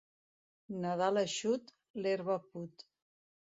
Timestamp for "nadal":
0.85-1.19